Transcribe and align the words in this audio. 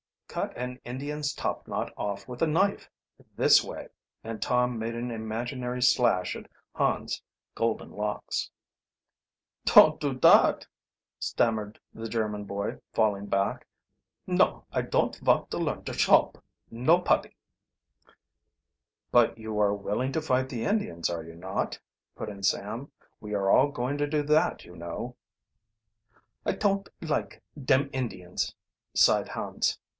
"Cut 0.27 0.55
an 0.55 0.79
Indian's 0.85 1.33
top 1.33 1.67
knot 1.67 1.93
off 1.95 2.25
with 2.27 2.41
a 2.41 2.47
knife, 2.47 2.89
this 3.35 3.61
way," 3.63 3.89
and 4.23 4.41
Tom 4.41 4.79
made 4.79 4.95
an 4.95 5.11
imaginary 5.11 5.81
slash 5.81 6.37
at 6.37 6.49
Hans' 6.73 7.21
golden 7.53 7.91
locks. 7.91 8.49
"Ton't 9.65 9.99
do 9.99 10.13
dot!" 10.13 10.65
stammered 11.19 11.79
the 11.93 12.07
German 12.07 12.45
boy, 12.45 12.79
falling 12.93 13.25
back. 13.27 13.67
"No, 14.25 14.65
I 14.71 14.83
ton't 14.83 15.17
vant 15.21 15.51
to 15.51 15.57
learn 15.57 15.83
to 15.83 15.91
schalp, 15.93 16.41
noputty." 16.71 17.35
"But 19.11 19.37
you 19.37 19.59
are 19.59 19.75
willing 19.75 20.13
to 20.13 20.21
fight 20.21 20.47
the 20.47 20.63
Indians, 20.63 21.09
are 21.09 21.25
you 21.25 21.35
not?" 21.35 21.77
put 22.15 22.29
in 22.29 22.41
Sam. 22.41 22.89
"We 23.19 23.35
are 23.35 23.51
all 23.51 23.69
going 23.69 23.97
to 23.97 24.07
do 24.07 24.23
that, 24.23 24.63
you 24.63 24.77
know." 24.77 25.17
"I 26.45 26.53
ton't 26.53 26.87
like 27.01 27.43
dem 27.61 27.89
Indians," 27.91 28.55
sighed 28.95 29.27
Hans. 29.27 29.77